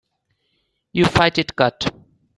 You 0.93 1.05
fight 1.05 1.37
it 1.37 1.55
cut. 1.55 1.91